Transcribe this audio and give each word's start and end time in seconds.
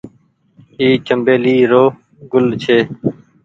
اي 0.79 0.87
چمبيلي 1.07 1.55
رو 1.71 1.83
گل 2.31 2.45
ڇي۔ 2.63 2.77